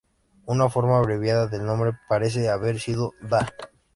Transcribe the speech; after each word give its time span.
Una 0.47 0.67
forma 0.67 0.97
abreviada 0.97 1.45
del 1.45 1.63
nombre 1.63 1.91
parece 2.09 2.49
haber 2.49 2.79
sido 2.79 3.13
Da. 3.21 3.47